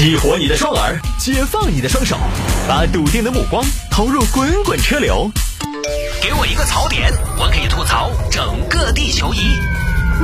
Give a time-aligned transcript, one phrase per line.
[0.00, 2.16] 激活你的双耳，解放你的双手，
[2.66, 5.30] 把笃定的目光投入滚滚车流。
[6.22, 9.40] 给我一个槽点，我可以吐槽整个地球仪。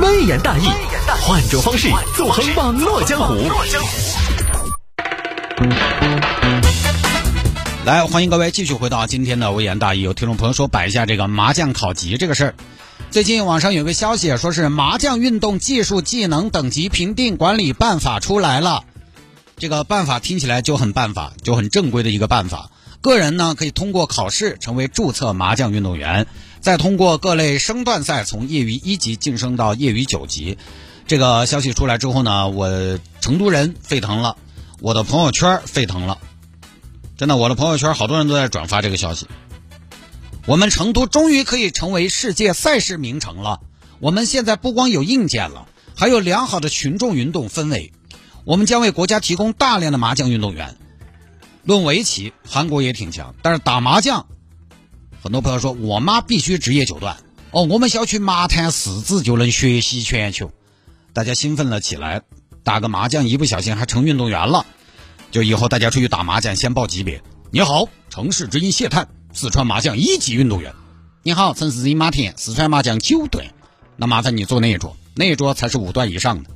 [0.01, 0.67] 微言大义，
[1.21, 3.35] 换种方式纵横网络江湖。
[7.85, 10.01] 来，欢迎各位继续回到今天的微言大义。
[10.01, 12.55] 有听众朋友说摆一下这个麻将考级这个事儿。
[13.11, 18.83] 最近网上有个消息，说是麻将运动技术技能等级评定管理办法出来了。
[19.59, 22.69] 这个办法听起来就很办法，就很正规的一个办法。
[23.01, 26.27] 个人呢可以通过考试成为注册麻将运动员，
[26.61, 30.59] 再通过各类升段赛从业余一级晋升到业余九级。
[31.07, 34.37] 这个消息出来之后呢，我成都人沸腾了，
[34.79, 36.19] 我的朋友圈沸腾了。
[37.17, 39.25] 真的，我的朋友圈好多人都在转发这个消息。
[40.45, 43.59] 我们成都终于可以成为世界赛事名城了。
[43.99, 47.91] 我们现在不光有硬件了，还有良好的群众运动氛围。
[48.47, 50.77] 我们将为国家提供大量的麻将运动员。
[51.63, 54.25] 论围棋，韩国也挺强，但是打麻将，
[55.21, 57.17] 很多朋友说我妈必须职业九段。
[57.51, 60.49] 哦，我们小区麻坛四子就能学习全球，
[61.11, 62.21] 大家兴奋了起来。
[62.63, 64.65] 打个麻将，一不小心还成运动员了。
[65.29, 67.21] 就以后大家出去打麻将，先报级别。
[67.51, 70.73] 你好，城市之音谢探，四川麻将一级运动员。
[71.21, 73.45] 你好，城市之音马田，四川麻将九段。
[73.97, 76.51] 那麻烦你坐那一桌，那一桌才是五段以上的。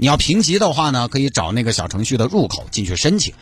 [0.00, 3.34] 你要评级的话呢，可以找那个小程序的入口进去申请。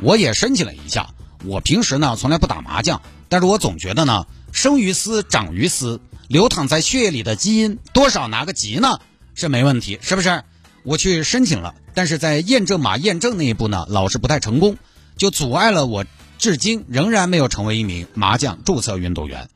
[0.00, 1.08] 我也申请了一下。
[1.46, 8.98] 我平时呢从来不打麻将，但是我总觉得呢，生于斯长于斯，流淌在血液里的基因多少拿个级呢
[9.34, 10.42] 是没问题，是不是？
[10.82, 14.76] 我去申请了，但是在验证码验证那一步呢，老是不太成功，
[15.16, 16.04] 就阻碍了我，
[16.36, 19.48] 至今仍然没有成为一名麻将注册运动员。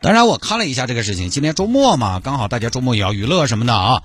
[0.00, 4.02] 当然，我看了一下这个事情，今天周末嘛，刚好大家周末也要娱乐什么的啊。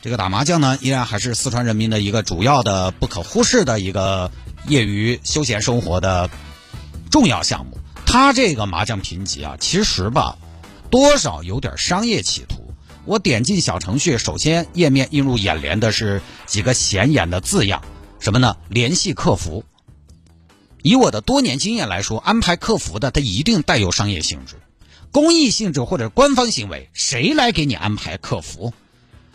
[0.00, 4.30] 这个打麻将呢，依然还是四川人民的一个主要的、不可忽视的一个
[4.68, 6.30] 业余休闲生活的
[7.10, 7.78] 重要项目。
[8.06, 10.38] 它这个麻将评级啊，其实吧，
[10.88, 12.72] 多少有点商业企图。
[13.04, 17.82] 我点进小程序，首先页面映入眼帘的是几个显眼的字样，
[18.20, 18.56] 什么呢？
[18.68, 19.64] 联系客服。
[20.82, 24.54] 以我的多年经验来说，安排客服的，它一定带有商业性质、
[25.10, 26.88] 公益性质或者官方行为。
[26.92, 28.72] 谁来给你安排客服？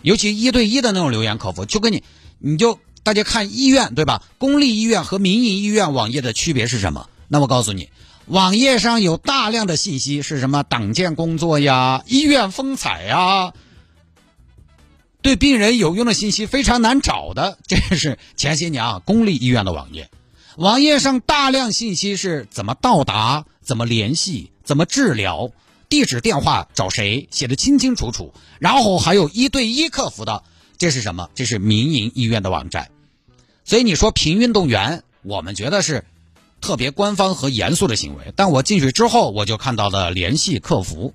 [0.03, 2.03] 尤其一对一的那种留言客服，就跟你，
[2.37, 4.21] 你就大家看医院对吧？
[4.37, 7.09] 公立医院和民营医院网页的区别是什么？
[7.27, 7.89] 那我告诉你。
[8.25, 13.51] 网页上有大量的信息，是什么党建工作呀、医院风采呀，
[15.21, 17.57] 对病人有用的信息非常难找的。
[17.67, 20.09] 这是前些年啊，公立医院的网页，
[20.55, 25.51] 网页上大量信息是怎么到达、怎么联系、怎么治疗、
[25.93, 28.33] 地址、电话找谁，写的清清楚楚。
[28.57, 30.41] 然后还有一对一客服的，
[30.79, 31.29] 这是什么？
[31.35, 32.89] 这是民营医院的网站。
[33.63, 36.03] 所以你说评运动员，我们觉得是。
[36.61, 41.13] 特别官方和严肃的行为，但我进去之后，我就看到了联系客服，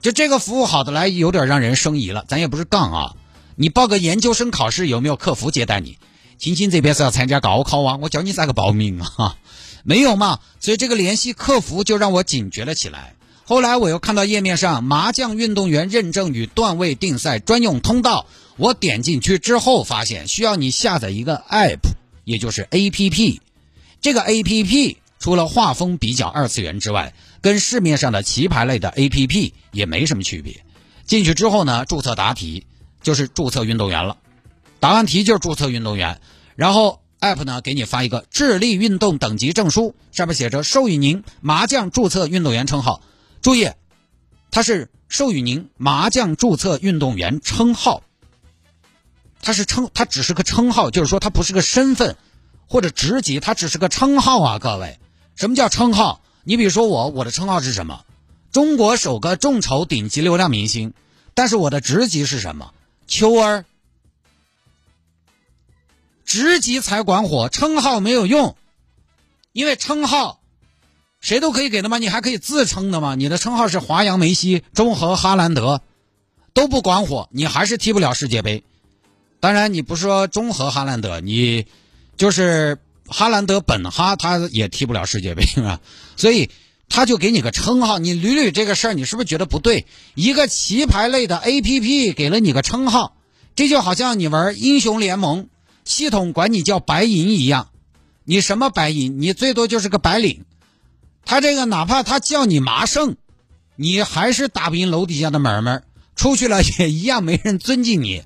[0.00, 2.24] 就这个服务好的来有点让人生疑了。
[2.28, 3.16] 咱也不是杠啊，
[3.56, 5.98] 你报个研究生考试有没有客服接待你？
[6.38, 9.36] 青青这边是要参加高考啊，我教你咋个报名啊？
[9.82, 13.16] 没有嘛，所以这个联系客服就让我警觉了起来。
[13.48, 18.26] 后来我又看到页面上麻将运动员认证与段位定赛专用通道，
[18.58, 21.78] 我点进去之后发现需要你下载一个 app，
[22.24, 23.40] 也就是 app。
[24.02, 30.62] 这个 A P P 除了画风比较二次元之外，跟市面上的棋牌类的 A P P 也没什么区别。
[31.06, 32.66] 进去之后呢，注册答题
[33.02, 34.18] 就是注册运动员了，
[34.78, 36.20] 答完题就是注册运动员。
[36.54, 43.00] 然后 App 呢给你发一个智力运动等级证书，上面写着授予您麻将注册运动员称号。
[43.40, 43.70] 注意，
[44.50, 48.02] 他是授予您麻将注册运动员称号，
[49.40, 52.16] 他是称，他只是个称号，就是说他不是个身份。
[52.70, 54.98] 或者职级，他只是个称号啊，各位。
[55.36, 56.20] 什么叫称号？
[56.44, 58.04] 你比如说我，我的称号是什么？
[58.52, 60.92] 中国首个众筹顶级流量明星。
[61.32, 62.74] 但是我的职级是什么？
[63.06, 63.64] 秋儿。
[66.26, 68.54] 职级才管火，称号没有用。
[69.52, 70.37] 因为称号，
[71.20, 71.98] 谁都可以给的吗？
[71.98, 73.14] 你还可以自称的吗？
[73.14, 75.82] 你的称号是华阳梅西、中和哈兰德，
[76.54, 78.64] 都不管火，你还是踢不了世界杯。
[79.40, 81.66] 当然，你不说中和哈兰德，你。
[82.16, 85.80] 就是哈兰德本哈，他也踢不了世界杯 啊，
[86.16, 86.50] 所以
[86.88, 88.00] 他就给你个称号。
[88.00, 89.86] 你捋捋这个事儿，你是不是觉得不对？
[90.16, 93.16] 一个棋牌类的 A P P 给了你个称号，
[93.54, 95.46] 这就好像你玩英雄联盟，
[95.84, 97.68] 系统管你叫白银一样。
[98.24, 99.20] 你什么白银？
[99.20, 100.44] 你最多就是个白领。
[101.28, 103.16] 他这个哪怕他叫你麻胜，
[103.76, 105.84] 你还是打不赢楼底下的门门，
[106.16, 108.24] 出去了也一样没人尊敬你。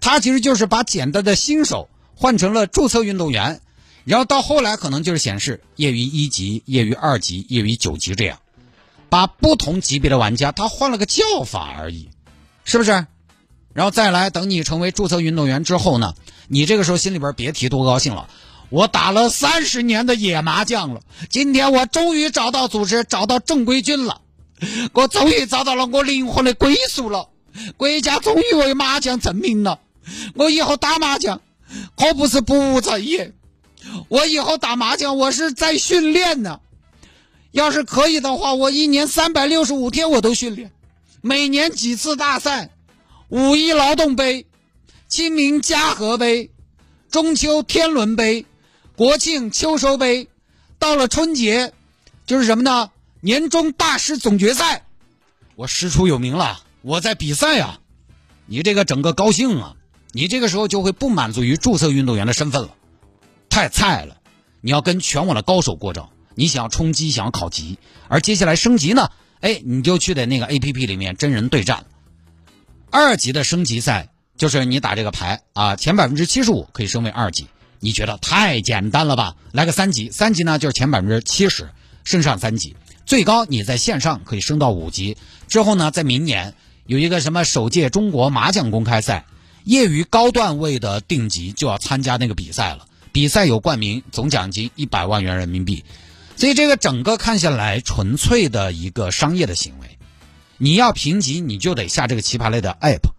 [0.00, 1.88] 他其实就是把简单的新手。
[2.14, 3.60] 换成了注册运动员，
[4.04, 8.38] 然后到后来可能就是显示业余一级、业余二级、业余九级这样，
[9.08, 12.10] 把不同级别的玩家他换了个叫法而已，
[12.64, 12.90] 是不是？
[13.72, 16.14] 然后再来等你成为注册运动员之后呢，
[16.46, 18.28] 你这个时候心里边别提多高兴了。
[18.72, 24.22] 我打了三十年的野麻将了，今天我终于找到组织，找到正规军了，
[24.94, 27.28] 我终于找到了我灵魂的归宿了。
[27.76, 29.78] 国家终于为麻将证明了，
[30.34, 31.42] 我以后打麻将
[31.96, 33.34] 可不是不务正业，
[34.08, 36.58] 我以后打麻将我是在训练呢。
[37.50, 40.72] 要是可以的话，我一年三百六十五天我都训练，
[41.20, 42.70] 每年几次大赛，
[43.28, 44.46] 五一劳动杯、
[45.08, 46.50] 清明家和杯、
[47.10, 48.46] 中秋天伦杯。
[48.94, 50.28] 国庆秋收杯，
[50.78, 51.72] 到了春节，
[52.26, 52.90] 就是什么呢？
[53.20, 54.84] 年终大师总决赛，
[55.56, 57.80] 我师出有名了，我在比赛啊！
[58.44, 59.76] 你这个整个高兴啊！
[60.12, 62.74] 你这个时候就会不满足于注册运动员的身份了，
[63.48, 64.18] 太菜了！
[64.60, 67.78] 你要跟全网的高手过招，你想要冲击，想要考级，
[68.08, 69.08] 而接下来升级呢？
[69.40, 71.86] 哎，你就去在那个 A P P 里面真人对战。
[72.90, 77.46] 二级的升级赛就是你打这个牌啊，前百分之七十五可以升为二级。
[77.84, 79.34] 你觉得太简单了吧？
[79.50, 81.68] 来个三级，三级呢就是前百分之七十
[82.04, 82.76] 升上三级，
[83.06, 85.16] 最高你在线上可以升到五级。
[85.48, 86.54] 之后呢，在明年
[86.86, 89.26] 有一个什么首届中国麻将公开赛，
[89.64, 92.86] 业余高段位的定级就要参加那个比赛了。
[93.10, 95.84] 比赛有冠名，总奖金一百万元人民币。
[96.36, 99.98] 所以这个整个看下来，纯粹的一个商业的行为。
[100.56, 103.10] 你要评级，你就得下这个棋牌类的 app。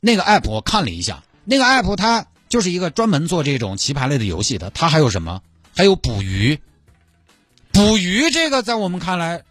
[0.00, 2.26] 那个 app 我看了一下，那个 app 它。
[2.54, 5.42] 就是一个专门做这种棋牌类的游戏的，它还有什么？
[5.74, 6.60] 还有捕鱼，
[7.72, 9.42] 捕鱼这个在我们看来，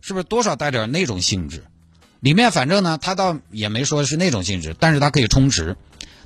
[0.00, 1.62] 是不是多少带点那种性质？
[2.18, 5.76] 里面反正呢，它倒也没说是那种性质，但是它可以充值。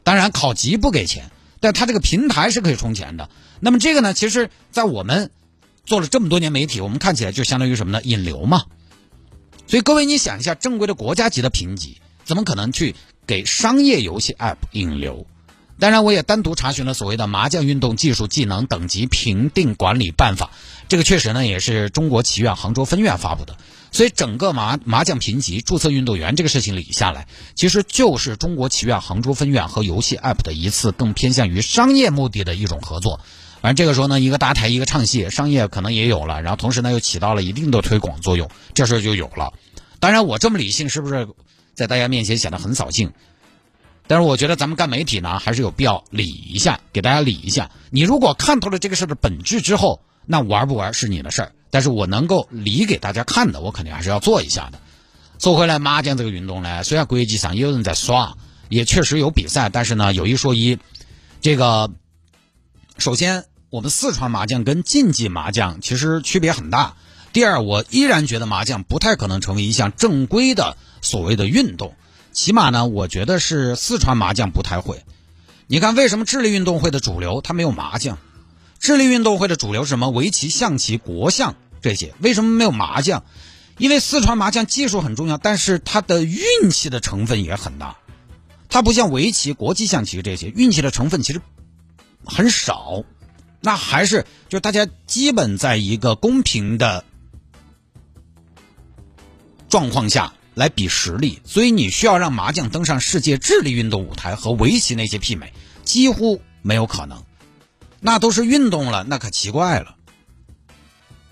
[0.03, 3.29] 当然考级不给钱，但它这个平台是可以充钱的。
[3.61, 5.31] 那么这个呢，其实，在我们
[5.85, 8.01] 做了这么多年媒体，我们看起来就相当于什么呢？
[8.03, 8.65] 引流嘛。
[9.67, 12.95] 所以各位，你想一下，正规的国家级的评级，怎么可能去
[13.27, 15.27] 给商业游戏 App 引流？
[15.79, 20.51] 当然，我也单独查询了所谓的麻将运动技术技能等级评定管理办法，
[20.89, 23.57] 这个确实呢也是中国棋院杭州分院发布的。
[23.91, 33.21] 所以，整个麻麻将评级、注册运动员这个事情理下来，其实就是中国棋院杭州分院和游戏 App 的一次更偏向于商业目的的一种合作。
[33.63, 39.55] 反正这个时候呢，一个搭台，一个唱戏，商业可能也有了，然后同时呢又起到了一定的推广作用，这事就有了。
[40.01, 41.29] 当然，我这么理性，是不是
[41.75, 43.13] 在大家面前显得很扫兴？
[44.09, 47.71] 但是我觉得咱们干媒体呢，还是有必要理一下，给大家理一下。
[47.91, 51.53] 你如果看透了这个事的本质之后，那玩不玩是你的事儿。
[51.71, 54.81] 但是我能够理给大家看的，我肯定还是要做一下的。
[55.39, 58.39] 说回来，麻将这个运动呢，虽然国际上也有人在耍，
[58.71, 60.79] 也确实有比赛，但是呢，有一说一，
[61.43, 61.91] 这个
[62.97, 66.97] 首先我们四川麻将跟竞技麻将其实区别很大。
[67.35, 71.95] 第二，我依然觉得麻将不太可能成为一项正规的所谓的运动。
[72.33, 75.05] 起码呢，我觉得是四川麻将不太会。
[75.67, 78.19] 你看，为什么智力运动会的主流它没有麻将？
[78.79, 80.09] 智力运动会的主流是什么？
[80.09, 83.25] 围棋、象棋、国象这些，为什么没有麻将？
[83.77, 87.97] 因为四川麻将技术很重要，但是它的运气的成分也很大。
[88.69, 91.41] 它不像围棋、国际象棋这些，运气的成分其实
[92.25, 93.05] 很少。
[93.61, 97.05] 那还是就大家基本在一个公平的
[99.69, 100.33] 状况下。
[100.59, 105.53] 来比实力，所以你需要让麻将登上世界智力运动舞台和围棋那些媲美，
[105.85, 107.23] 几乎没有可能。
[108.01, 109.95] 那都是运动了，那可奇怪了，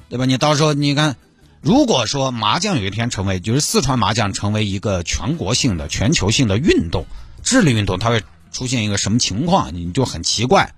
[0.09, 0.27] 对吧？
[0.27, 1.17] 你到时候你看，
[1.61, 7.05] 如果说麻将有一天成为，就是四川麻将成为一个全国性的、全球性的运动，
[7.43, 9.75] 智力运动，它会出现一个什么情况？
[9.75, 10.73] 你就很奇怪。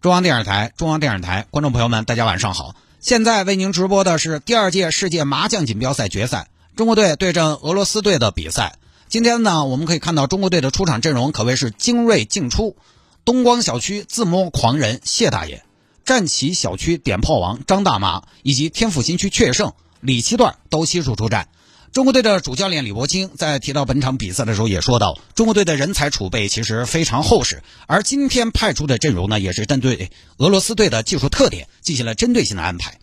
[0.00, 6.46] 中央电视台，中央电视台，观众朋友们，大家晚上好，现在为您直播的是第二届世界麻将锦标赛决赛。
[6.78, 12.76] 中国队对阵俄罗斯队的比赛，今天呢，我们可以看到中国队的出场阵容可谓是精锐尽出。
[13.24, 15.64] 东光小区自摸狂人谢大爷，
[16.04, 21.48] 战旗小区点炮王张大妈，以及天府新区雀圣李七段都悉数出战。
[21.90, 33.00] 中国队的主教练李伯清在提到本场比赛的时候也说到，中国队的人才储备其实非常厚实，而今天派出的阵容呢，也是针对俄罗斯队的技术特点进行了针对性的安排。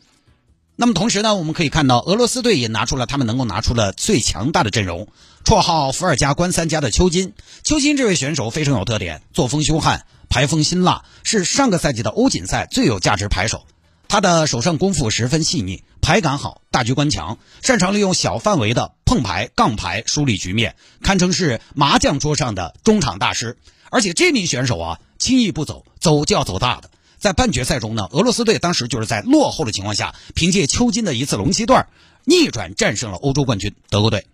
[0.78, 5.08] 那么同时呢，我们可以看到俄罗斯队也拿出了他们能够拿出的最强大的阵容，
[5.46, 7.34] 绰号“伏尔加关三家”的邱金。
[7.64, 13.66] 邱金这位选手非常有特点，作风凶悍，牌风辛辣，是上个赛季的欧锦赛最有价值牌手。
[14.10, 23.58] 他的手上功夫十分细腻，牌感好，大局观强，擅长利用小范围的碰牌、杠牌梳理局面，堪称是麻将桌上的中场大师。
[23.92, 26.90] 而且这名选手啊，轻易不走，走就要走大的。
[27.26, 31.88] 在半决赛中呢，俄罗斯队当时就是在落后的情况下，凭借秋金的一次龙膝段
[32.24, 34.28] 逆转战胜了欧洲冠军德国队。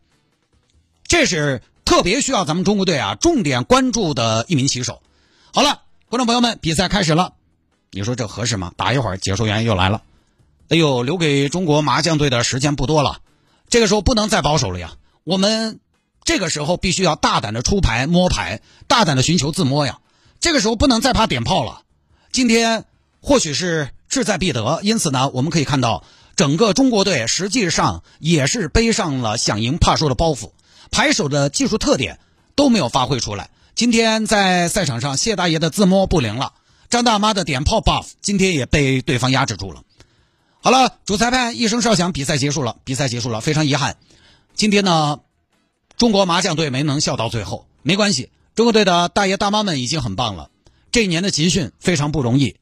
[1.07, 5.01] 这是特别需要咱们中国队啊重点关注的一名棋手。
[5.53, 7.31] 好了，观众朋友们，比赛开始了，
[7.91, 8.73] 你说这合适吗？
[8.75, 10.01] 打一会儿，解说员又来了。
[10.67, 13.21] 哎呦，留给中国麻将队的时间不多了，
[13.69, 14.95] 这个时候不能再保守了呀。
[15.23, 15.79] 我们
[16.25, 19.99] 这个时候必须要大胆的出牌摸牌，大胆的寻求自摸呀。
[20.41, 21.83] 这个时候不能再怕点炮了。
[22.31, 22.85] 今天
[23.21, 26.03] 或许是志在必得，因此呢，我们可以看到
[26.35, 30.51] 整个中国队实际上也是背上了想赢怕输的包袱，
[30.91, 32.19] 牌手的技术特点
[32.55, 33.49] 都没有发挥出来。
[33.75, 36.53] 今天在赛场上，谢大爷的自摸不灵了，
[36.89, 39.83] 张大妈的点炮 buff 今天也被对方压制住了。
[40.61, 42.77] 好了，主裁判一声哨响，比赛结束了。
[42.83, 43.97] 比赛结束了，非常遗憾，
[44.55, 45.19] 今天呢，
[45.97, 47.65] 中国麻将队没能笑到最后。
[47.81, 50.49] 没关系，中国队的大爷大妈们已经很棒了。
[50.91, 52.57] 这一年的集训非常不容易，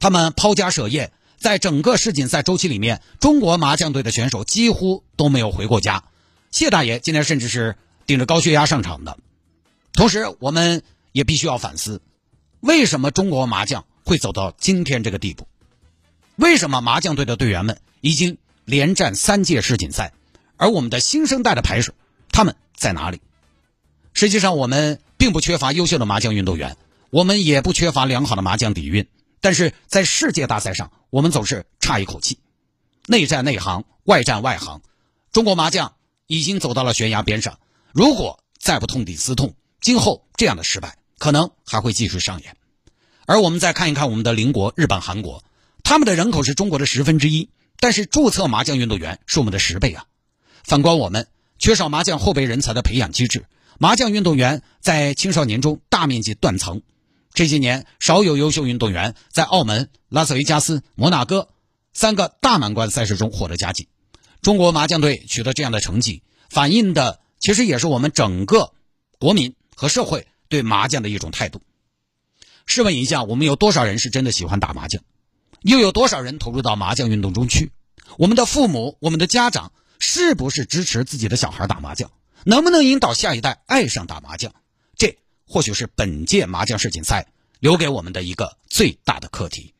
[0.00, 6.02] 他们抛家舍业，在整个世锦赛周期里面，中国麻将队的选手几乎都没有回过家。
[6.50, 9.18] 谢大爷今天甚至是顶着高血压上场的。
[9.92, 10.82] 同时，我们
[11.12, 12.02] 也必须要反思，
[12.58, 15.46] 为什么中国麻将会走到今天这个地步？
[16.34, 20.12] 为什么麻将队的队员们已经连战三届世锦赛，
[20.56, 21.92] 而我们的新生代的牌手
[22.32, 23.20] 他们在哪里？
[24.14, 26.76] 实际上，我们并不缺乏优秀的麻将运动员，
[27.10, 29.08] 我们也不缺乏良好的麻将底蕴，
[29.40, 32.38] 但是在世界大赛上，我们总是差一口气。
[33.06, 34.82] 内战内行，外战外行，
[35.32, 35.94] 中国麻将
[36.26, 37.58] 已经走到了悬崖边上。
[37.92, 42.56] 如果再不痛定思痛，今后这样的失败可能还会继续上演。
[43.24, 45.42] 而我们再看一看我们的邻国日本、韩国。
[45.82, 47.48] 他们的人口是中国的十分之一，
[47.80, 50.04] 但是注册麻将运动员是我们的十倍啊！
[50.62, 53.46] 反观我们，缺少麻将后备人才的培养机制，
[53.78, 56.82] 麻将运动员在青少年中大面积断层。
[57.38, 61.50] 这些年少有优秀运动员在澳门、拉斯维加斯、摩纳哥
[61.92, 63.86] 三个大满贯赛事中获得佳绩。
[64.42, 68.72] 中国麻将队取得这样的成绩，反映的其实也是我们整个
[69.20, 71.62] 国民和社会对麻将的一种态度。
[72.66, 75.04] 试问一下，我们有多少人是真的喜欢打麻将？
[75.60, 77.70] 又有多少人投入到麻将运动中去？
[78.16, 82.10] 我们的父母、我们的家长是不是支持自己的小孩打麻将？
[82.42, 84.52] 能不能引导下一代爱上打麻将？
[85.48, 87.26] 或许是本届麻将世锦赛
[87.58, 89.74] 留给我们的一个最大的课题。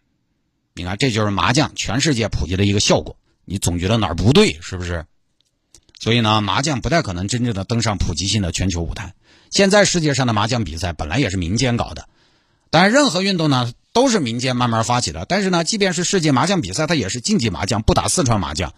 [0.74, 3.16] 你看，这就是麻将全世界普及的一个效果。
[3.44, 5.06] 你总觉得哪儿不对，是不是？
[6.00, 9.14] 所以呢，麻将不太可能真正的登上普及性的全球舞台。
[9.50, 12.08] 现在世界上的麻将比赛本来也是民间搞的，
[12.70, 13.72] 当然任何运动呢。
[13.94, 18.72] 都是民间慢慢发起的，但是呢，即便是世界麻将比赛，它也是竞技麻将，不打四川麻将。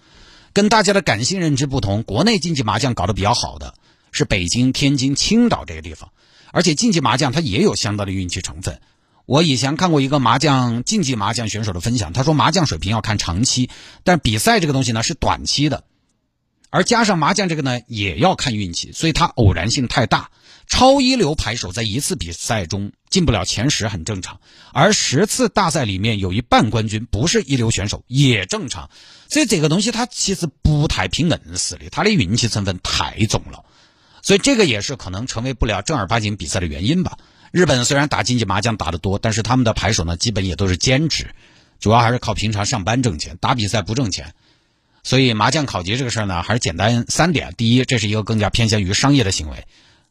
[0.54, 3.74] 跟大家的感性认知不同，国内竞技麻将搞得比较好的
[4.12, 6.10] 是北京、天津、青岛这个地方，
[6.52, 8.80] 而且竞技麻将它也有相当的运气成分。
[9.26, 13.70] 我以前看过一个麻将竞技麻将选手的分享，他说麻将水平要看长期，
[14.02, 15.84] 但比赛这个东西呢是短期的。
[16.70, 20.30] 而加上麻将这个呢，也要看运气，所以它偶然性太大。
[20.66, 24.40] 超一流牌手在一次比赛中进不了前十很正常，
[24.72, 28.88] 而十次大赛里面有一半冠军不是一流选手也正常。
[29.28, 33.64] 所以这个东西它其实不太凭硬实力，它的运气成分太重了。
[34.22, 37.18] 所以这个也是可能成为不了正儿八经比赛的原因吧。
[37.52, 41.34] 日本虽然打竞技麻将打得多，但是他们的牌手呢，基本也都是兼职，
[41.80, 44.34] 主要还是靠平常上班挣钱，打比赛不挣钱。
[45.02, 47.54] 所以麻将考级这个事儿呢，还是简单三点。
[47.56, 49.66] 第一，这是一个更加偏向于商业的行为，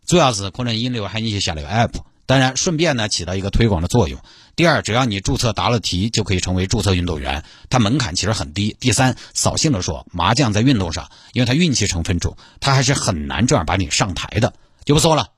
[0.06, 4.20] 主要是可能引流喊你去下那个 app，当然顺便呢起到一个推广的作用。
[4.60, 8.76] 第二，只要你注册答了题，就可以成为注册运动员，它门槛其实很低。
[8.78, 15.30] 第三，扫兴的说，麻将在运动上，因为它运气成分重，它还是很难正儿八经上台的，就不说了。